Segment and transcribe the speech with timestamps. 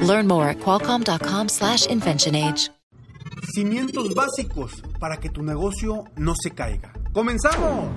[0.00, 2.70] Learn more at qualcomm.com/inventionage.
[3.54, 6.92] Cimientos básicos para que tu negocio no se caiga.
[7.12, 7.88] ¡Comenzamos!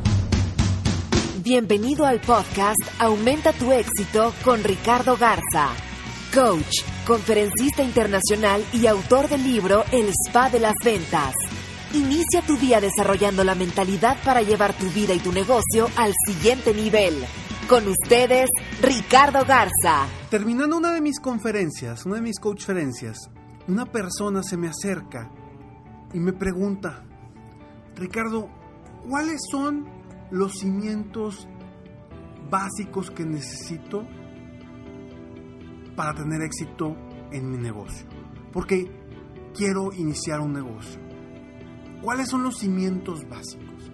[1.43, 5.69] Bienvenido al podcast Aumenta tu éxito con Ricardo Garza,
[6.33, 11.33] coach, conferencista internacional y autor del libro El Spa de las Ventas.
[11.93, 16.73] Inicia tu día desarrollando la mentalidad para llevar tu vida y tu negocio al siguiente
[16.73, 17.25] nivel.
[17.71, 18.49] Con ustedes,
[18.81, 20.05] Ricardo Garza.
[20.29, 23.17] Terminando una de mis conferencias, una de mis coachferencias,
[23.65, 25.31] una persona se me acerca
[26.13, 27.05] y me pregunta,
[27.95, 28.49] Ricardo,
[29.07, 29.87] ¿cuáles son
[30.31, 31.47] los cimientos
[32.49, 34.05] básicos que necesito
[35.95, 36.97] para tener éxito
[37.31, 38.05] en mi negocio?
[38.51, 38.91] Porque
[39.55, 40.99] quiero iniciar un negocio.
[42.01, 43.93] ¿Cuáles son los cimientos básicos?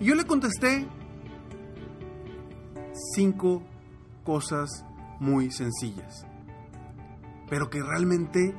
[0.00, 0.86] Y yo le contesté
[3.14, 3.62] cinco
[4.24, 4.84] cosas
[5.20, 6.26] muy sencillas,
[7.48, 8.54] pero que realmente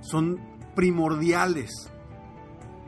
[0.00, 0.38] son
[0.74, 1.70] primordiales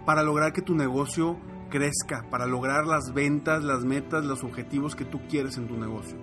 [0.04, 1.36] para lograr que tu negocio
[1.70, 6.16] crezca, para lograr las ventas, las metas, los objetivos que tú quieres en tu negocio.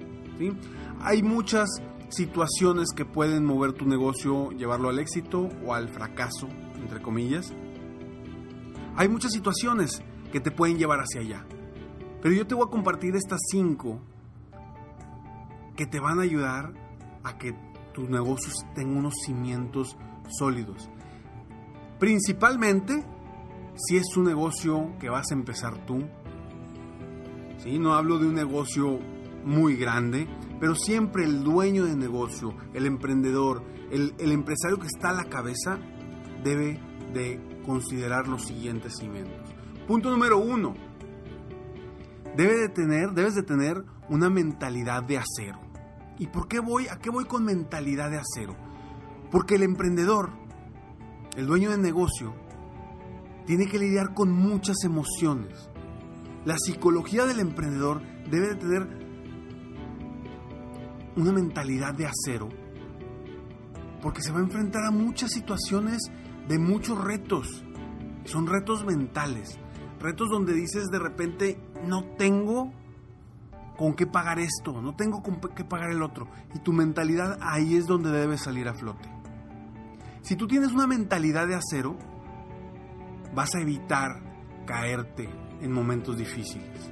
[1.02, 1.70] Hay muchas
[2.10, 7.54] situaciones que pueden mover tu negocio, llevarlo al éxito o al fracaso, entre comillas.
[8.96, 11.46] Hay muchas situaciones que te pueden llevar hacia allá.
[12.24, 14.00] Pero yo te voy a compartir estas cinco
[15.76, 16.74] que te van a ayudar
[17.22, 17.54] a que
[17.94, 19.98] tus negocios tengan unos cimientos
[20.40, 20.90] sólidos.
[22.00, 23.04] Principalmente
[23.76, 26.04] si es un negocio que vas a empezar tú.
[27.58, 27.78] ¿sí?
[27.78, 29.00] No hablo de un negocio
[29.44, 30.26] muy grande,
[30.62, 35.26] pero siempre el dueño de negocio, el emprendedor, el, el empresario que está a la
[35.26, 35.78] cabeza,
[36.42, 36.80] debe
[37.14, 39.54] de considerar los siguientes cimientos.
[39.88, 40.74] Punto número uno.
[42.36, 45.60] Debe de tener, debes de tener una mentalidad de acero.
[46.18, 46.88] ¿Y por qué voy?
[46.88, 48.56] ¿A qué voy con mentalidad de acero?
[49.32, 50.32] Porque el emprendedor,
[51.36, 52.34] el dueño de negocio,
[53.46, 55.70] tiene que lidiar con muchas emociones.
[56.46, 59.04] La psicología del emprendedor debe de tener
[61.16, 62.50] una mentalidad de acero
[64.04, 66.02] porque se va a enfrentar a muchas situaciones
[66.50, 67.64] de muchos retos.
[68.26, 69.58] Son retos mentales,
[70.00, 71.58] retos donde dices de repente,
[71.88, 72.72] no tengo
[73.78, 76.28] con qué pagar esto, no tengo con qué pagar el otro.
[76.54, 79.10] Y tu mentalidad ahí es donde debe salir a flote.
[80.22, 81.98] Si tú tienes una mentalidad de acero,
[83.36, 84.22] vas a evitar
[84.66, 85.30] caerte
[85.62, 86.92] en momentos difíciles.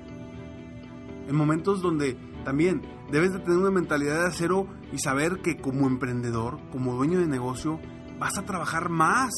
[1.28, 2.82] En momentos donde también
[3.12, 7.28] debes de tener una mentalidad de acero y saber que como emprendedor, como dueño de
[7.28, 7.80] negocio,
[8.20, 9.32] vas a trabajar más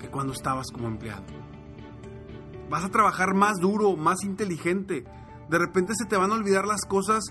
[0.00, 1.24] que cuando estabas como empleado.
[2.68, 5.04] Vas a trabajar más duro, más inteligente.
[5.48, 7.24] De repente se te van a olvidar las cosas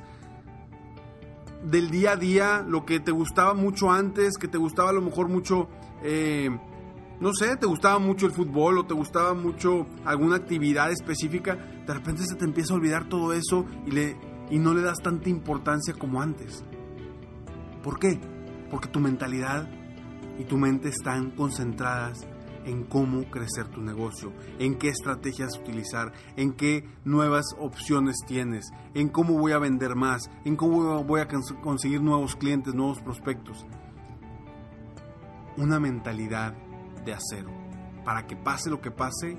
[1.63, 5.01] del día a día, lo que te gustaba mucho antes, que te gustaba a lo
[5.01, 5.68] mejor mucho,
[6.03, 6.50] eh,
[7.19, 11.56] no sé, te gustaba mucho el fútbol o te gustaba mucho alguna actividad específica.
[11.85, 14.18] De repente se te empieza a olvidar todo eso y, le,
[14.50, 16.63] y no le das tanta importancia como antes.
[17.84, 18.19] ¿Por qué?
[18.69, 19.69] Porque tu mentalidad
[20.40, 22.28] y tu mente están concentradas
[22.66, 29.09] en cómo crecer tu negocio, en qué estrategias utilizar, en qué nuevas opciones tienes, en
[29.09, 31.28] cómo voy a vender más, en cómo voy a
[31.62, 33.66] conseguir nuevos clientes, nuevos prospectos.
[35.58, 36.54] Una mentalidad
[37.06, 37.52] de acero.
[38.04, 39.38] Para que pase lo que pase,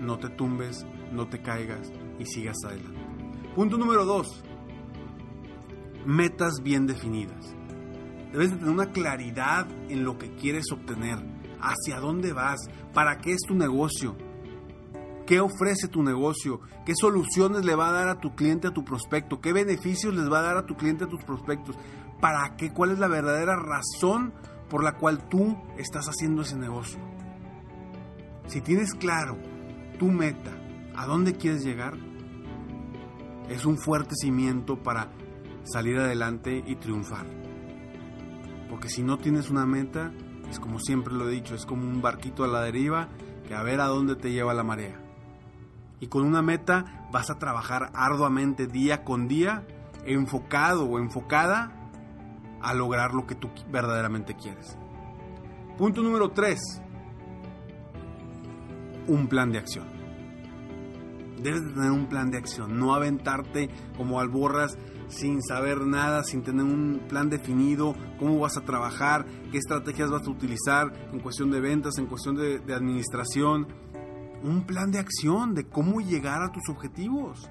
[0.00, 3.00] no te tumbes, no te caigas y sigas adelante.
[3.54, 4.42] Punto número dos.
[6.06, 7.54] Metas bien definidas.
[8.32, 11.18] Debes de tener una claridad en lo que quieres obtener,
[11.62, 12.60] hacia dónde vas,
[12.92, 14.16] para qué es tu negocio,
[15.26, 18.84] qué ofrece tu negocio, qué soluciones le va a dar a tu cliente, a tu
[18.84, 21.76] prospecto, qué beneficios les va a dar a tu cliente, a tus prospectos,
[22.20, 24.32] para qué, cuál es la verdadera razón
[24.68, 26.98] por la cual tú estás haciendo ese negocio.
[28.46, 29.36] Si tienes claro
[29.98, 30.50] tu meta,
[30.94, 31.94] a dónde quieres llegar,
[33.48, 35.10] es un fuerte cimiento para
[35.64, 37.26] salir adelante y triunfar.
[38.68, 40.12] Porque si no tienes una meta,
[40.52, 43.08] es como siempre lo he dicho, es como un barquito a la deriva
[43.48, 45.00] que a ver a dónde te lleva la marea.
[45.98, 49.66] Y con una meta vas a trabajar arduamente día con día,
[50.04, 51.72] enfocado o enfocada
[52.60, 54.76] a lograr lo que tú verdaderamente quieres.
[55.78, 56.60] Punto número 3.
[59.08, 59.91] Un plan de acción.
[61.42, 64.78] Debes de tener un plan de acción, no aventarte como alborras
[65.08, 70.26] sin saber nada, sin tener un plan definido, cómo vas a trabajar, qué estrategias vas
[70.26, 73.66] a utilizar en cuestión de ventas, en cuestión de administración.
[74.42, 77.48] Un plan de acción de cómo llegar a tus objetivos.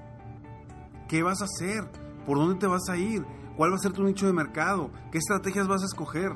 [1.08, 1.90] ¿Qué vas a hacer?
[2.26, 3.24] ¿Por dónde te vas a ir?
[3.56, 4.90] ¿Cuál va a ser tu nicho de mercado?
[5.10, 6.32] ¿Qué estrategias vas a escoger?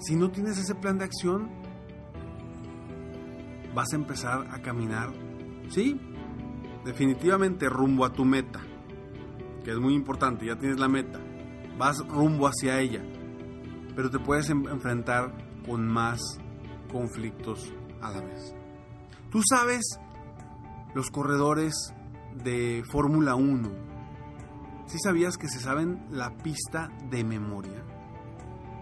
[0.00, 1.48] Si no tienes ese plan de acción,
[3.74, 5.10] vas a empezar a caminar,
[5.72, 5.98] sí,
[6.84, 8.60] definitivamente rumbo a tu meta,
[9.64, 11.18] que es muy importante, ya tienes la meta,
[11.78, 13.02] vas rumbo hacia ella,
[13.96, 15.32] pero te puedes enfrentar
[15.66, 16.20] con más
[16.90, 18.54] conflictos a la vez.
[19.30, 19.80] Tú sabes,
[20.94, 21.74] los corredores
[22.44, 23.70] de Fórmula 1,
[24.86, 27.82] si sabías que se saben la pista de memoria?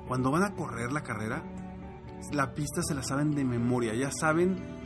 [0.09, 1.45] Cuando van a correr la carrera,
[2.33, 4.80] la pista se la saben de memoria, ya saben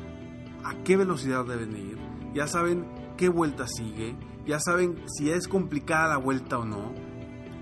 [0.64, 1.98] a qué velocidad deben ir,
[2.34, 4.16] ya saben qué vuelta sigue,
[4.46, 6.92] ya saben si es complicada la vuelta o no.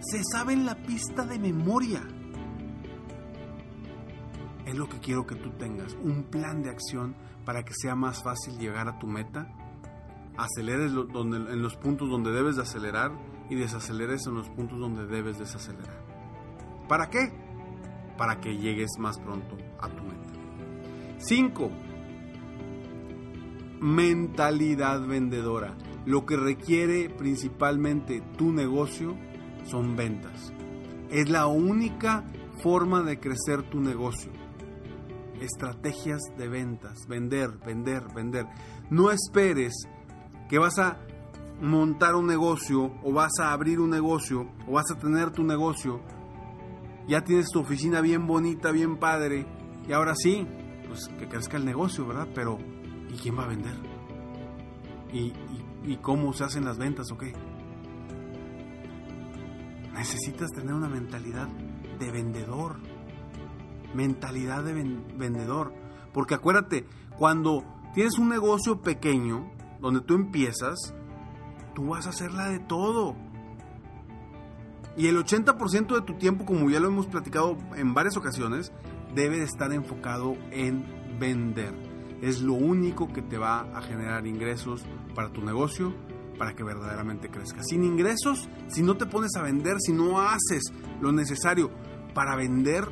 [0.01, 2.03] Se saben la pista de memoria.
[4.67, 7.15] Es lo que quiero que tú tengas, un plan de acción
[7.45, 9.49] para que sea más fácil llegar a tu meta.
[10.37, 13.13] Aceleres en los puntos donde debes de acelerar
[13.51, 16.03] y desaceleres en los puntos donde debes desacelerar.
[16.89, 17.33] ¿Para qué?
[18.17, 20.33] para que llegues más pronto a tu meta.
[21.19, 21.71] 5.
[23.83, 25.77] Mentalidad vendedora.
[26.07, 29.17] Lo que requiere principalmente tu negocio
[29.65, 30.53] son ventas.
[31.11, 32.25] Es la única
[32.63, 34.33] forma de crecer tu negocio.
[35.41, 37.07] Estrategias de ventas.
[37.07, 38.47] Vender, vender, vender.
[38.89, 39.75] No esperes
[40.49, 40.99] que vas a
[41.61, 46.01] montar un negocio o vas a abrir un negocio o vas a tener tu negocio
[47.09, 49.47] ya tienes tu oficina bien bonita, bien padre,
[49.89, 50.47] y ahora sí,
[50.87, 52.29] pues que crezca el negocio, ¿verdad?
[52.35, 52.59] Pero,
[53.13, 53.77] ¿y quién va a vender?
[55.13, 55.33] ¿Y,
[56.01, 57.33] cómo se hacen las ventas o qué?
[59.93, 61.49] Necesitas tener una mentalidad
[61.99, 62.77] de vendedor,
[63.95, 64.73] mentalidad de
[65.17, 65.75] vendedor,
[66.13, 66.87] porque acuérdate,
[67.19, 67.65] cuando
[67.95, 69.51] tienes un negocio pequeño,
[69.81, 70.95] donde tú empiezas,
[71.75, 73.17] tú vas a hacerla de todo
[74.97, 78.73] y el 80% de tu tiempo, como ya lo hemos platicado en varias ocasiones,
[79.15, 80.85] debe de estar enfocado en
[81.19, 81.92] vender.
[82.23, 84.85] Es lo único que te va a generar ingresos
[85.15, 85.93] para tu negocio,
[86.39, 87.63] para que verdaderamente crezca.
[87.63, 90.63] Sin ingresos, si no te pones a vender, si no haces
[91.01, 91.71] lo necesario
[92.15, 92.89] para vender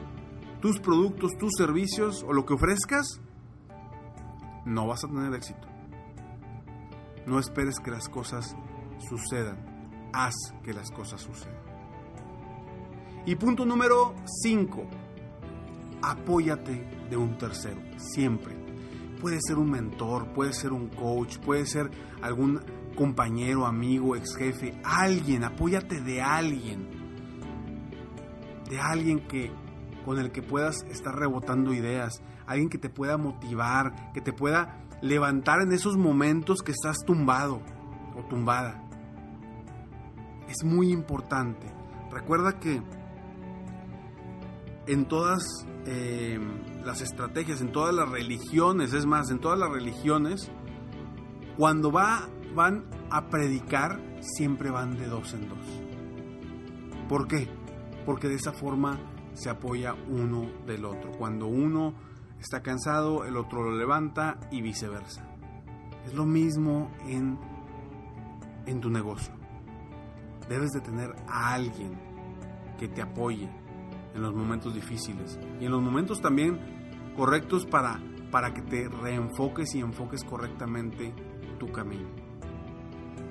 [0.61, 3.21] tus productos, tus servicios o lo que ofrezcas,
[4.67, 5.67] no vas a tener éxito.
[7.27, 8.57] No esperes que las cosas
[9.09, 10.11] sucedan.
[10.13, 10.35] Haz
[10.65, 11.61] que las cosas sucedan.
[13.27, 14.83] Y punto número 5,
[16.03, 18.60] apóyate de un tercero, siempre.
[19.21, 21.91] Puede ser un mentor, puede ser un coach, puede ser
[22.23, 22.61] algún
[22.97, 26.89] compañero, amigo, ex jefe, alguien, apóyate de alguien.
[28.69, 29.53] De alguien que
[30.05, 34.81] con el que puedas estar rebotando ideas, alguien que te pueda motivar, que te pueda
[35.03, 37.61] levantar en esos momentos que estás tumbado
[38.17, 38.83] o tumbada.
[40.49, 41.67] Es muy importante.
[42.11, 42.83] Recuerda que
[44.91, 45.45] en todas
[45.87, 46.41] eh,
[46.85, 50.51] las estrategias, en todas las religiones, es más, en todas las religiones,
[51.57, 55.65] cuando va, van a predicar, siempre van de dos en dos.
[57.09, 57.49] ¿Por qué?
[58.05, 58.99] Porque de esa forma
[59.33, 61.13] se apoya uno del otro.
[61.13, 61.95] Cuando uno
[62.41, 65.25] está cansado, el otro lo levanta y viceversa.
[66.05, 67.39] Es lo mismo en,
[68.67, 69.33] en tu negocio.
[70.49, 71.97] Debes de tener a alguien
[72.77, 73.49] que te apoye,
[74.15, 76.59] en los momentos difíciles y en los momentos también
[77.17, 78.01] correctos para,
[78.31, 81.15] para que te reenfoques y enfoques correctamente
[81.59, 82.09] tu camino.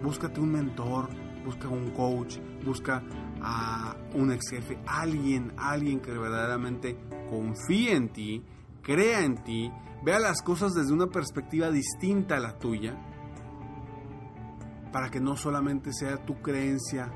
[0.02, 1.10] Búscate un mentor,
[1.44, 3.04] busca un coach, busca
[3.42, 6.98] a un ex jefe, alguien, alguien que verdaderamente
[7.30, 8.44] confíe en ti,
[8.82, 9.72] crea en ti,
[10.04, 12.98] vea las cosas desde una perspectiva distinta a la tuya,
[14.92, 17.12] para que no solamente sea tu creencia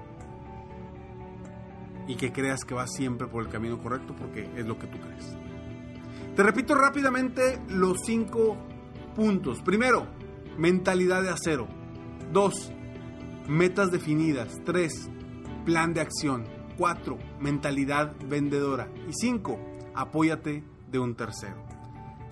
[2.08, 5.00] y que creas que vas siempre por el camino correcto porque es lo que tú
[5.00, 5.38] crees.
[6.36, 8.58] Te repito rápidamente los cinco
[9.16, 9.62] puntos.
[9.62, 10.08] Primero,
[10.58, 11.68] mentalidad de acero.
[12.32, 12.72] Dos,
[13.48, 14.60] metas definidas.
[14.66, 15.10] Tres,
[15.66, 16.46] plan de acción.
[16.78, 18.90] Cuatro, mentalidad vendedora.
[19.08, 19.60] Y cinco,
[19.94, 21.64] apóyate de un tercero.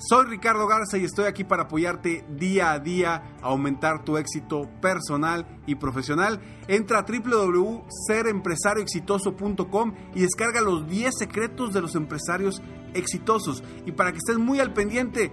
[0.04, 4.68] Soy Ricardo Garza y estoy aquí para apoyarte día a día a aumentar tu éxito
[4.82, 6.42] personal y profesional.
[6.68, 12.64] Entra a www.serempresarioexitoso.com y descarga los 10 secretos de los empresarios
[12.96, 13.64] exitosos.
[13.86, 15.32] Y para que estés muy al pendiente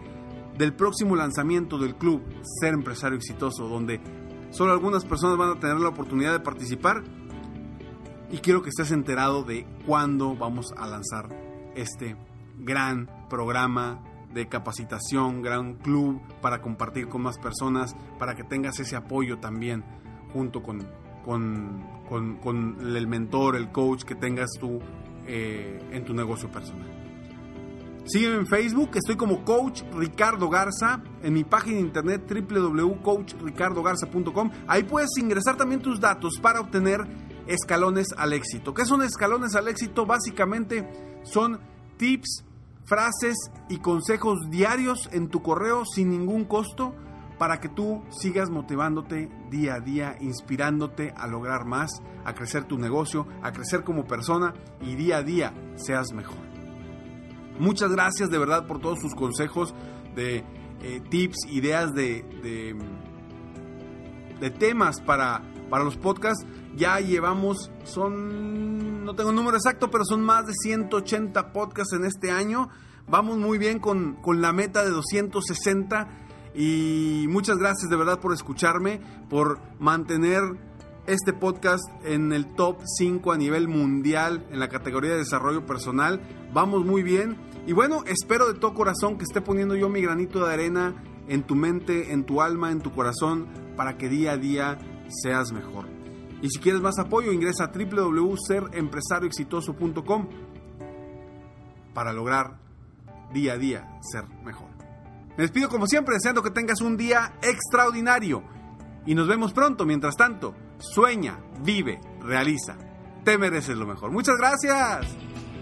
[0.58, 2.22] del próximo lanzamiento del club
[2.60, 4.02] Ser Empresario Exitoso, donde
[4.50, 7.04] solo algunas personas van a tener la oportunidad de participar.
[8.30, 11.30] Y quiero que estés enterado de cuándo vamos a lanzar
[11.74, 12.18] este
[12.58, 18.96] gran programa de capacitación, gran club para compartir con más personas, para que tengas ese
[18.96, 19.84] apoyo también
[20.32, 20.86] junto con,
[21.24, 24.80] con, el mentor, el coach que tengas tú
[25.26, 26.98] eh, en tu negocio personal.
[28.08, 34.50] Sígueme en Facebook, estoy como Coach Ricardo Garza, en mi página de internet www.coachricardogarza.com.
[34.66, 37.00] Ahí puedes ingresar también tus datos para obtener
[37.46, 38.72] escalones al éxito.
[38.72, 40.06] ¿Qué son escalones al éxito?
[40.06, 40.88] Básicamente
[41.22, 41.60] son
[41.98, 42.46] tips,
[42.88, 43.36] frases
[43.68, 46.94] y consejos diarios en tu correo sin ningún costo
[47.38, 51.90] para que tú sigas motivándote día a día, inspirándote a lograr más,
[52.24, 56.48] a crecer tu negocio, a crecer como persona y día a día seas mejor.
[57.58, 59.74] Muchas gracias de verdad por todos sus consejos
[60.14, 60.44] de
[60.80, 62.24] eh, tips, ideas de,
[64.40, 66.46] de, temas para, para los podcasts.
[66.76, 72.04] Ya llevamos, son, no tengo el número exacto, pero son más de 180 podcasts en
[72.04, 72.68] este año.
[73.08, 76.08] Vamos muy bien con, con la meta de 260
[76.54, 80.42] y muchas gracias de verdad por escucharme, por mantener
[81.06, 86.20] este podcast en el top 5 a nivel mundial en la categoría de desarrollo personal.
[86.52, 90.46] Vamos muy bien y bueno, espero de todo corazón que esté poniendo yo mi granito
[90.46, 93.46] de arena en tu mente, en tu alma, en tu corazón,
[93.76, 95.86] para que día a día seas mejor.
[96.40, 100.28] Y si quieres más apoyo, ingresa a www.serempresarioexitoso.com
[101.94, 102.58] para lograr
[103.32, 104.68] día a día ser mejor.
[105.36, 108.42] Me despido como siempre, deseando que tengas un día extraordinario.
[109.06, 109.84] Y nos vemos pronto.
[109.84, 112.76] Mientras tanto, sueña, vive, realiza.
[113.24, 114.10] Te mereces lo mejor.
[114.10, 115.06] Muchas gracias.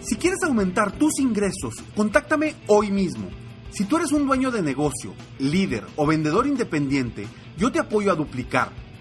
[0.01, 3.29] Si quieres aumentar tus ingresos, contáctame hoy mismo.
[3.71, 7.27] Si tú eres un dueño de negocio, líder o vendedor independiente,
[7.57, 8.71] yo te apoyo a duplicar,